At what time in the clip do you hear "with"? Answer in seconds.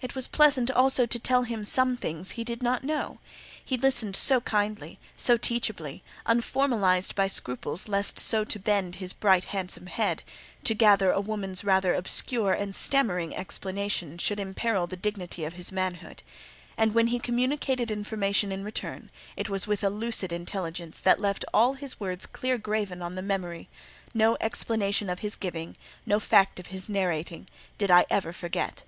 19.66-19.84